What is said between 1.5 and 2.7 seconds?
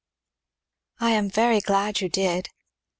glad you did!"